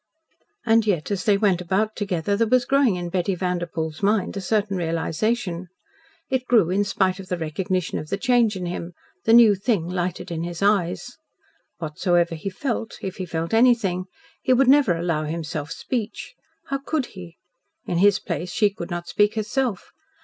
And 0.65 0.87
yet 0.87 1.11
as 1.11 1.25
they 1.25 1.37
went 1.37 1.61
about 1.61 1.95
together 1.95 2.35
there 2.35 2.47
was 2.47 2.65
growing 2.65 2.95
in 2.95 3.09
Betty 3.09 3.35
Vanderpoel's 3.35 4.01
mind 4.01 4.35
a 4.35 4.41
certain 4.41 4.75
realisation. 4.75 5.67
It 6.27 6.47
grew 6.47 6.71
in 6.71 6.83
spite 6.83 7.19
of 7.19 7.27
the 7.27 7.37
recognition 7.37 7.99
of 7.99 8.09
the 8.09 8.17
change 8.17 8.55
in 8.55 8.65
him 8.65 8.93
the 9.25 9.33
new 9.33 9.53
thing 9.53 9.87
lighted 9.87 10.31
in 10.31 10.41
his 10.41 10.63
eyes. 10.63 11.17
Whatsoever 11.77 12.33
he 12.33 12.49
felt 12.49 12.97
if 13.03 13.17
he 13.17 13.27
felt 13.27 13.53
anything 13.53 14.05
he 14.41 14.53
would 14.53 14.67
never 14.67 14.97
allow 14.97 15.25
himself 15.25 15.69
speech. 15.69 16.33
How 16.69 16.79
could 16.79 17.05
he? 17.13 17.37
In 17.85 17.99
his 17.99 18.17
place 18.17 18.51
she 18.51 18.71
could 18.71 18.89
not 18.89 19.07
speak 19.07 19.35
herself. 19.35 19.91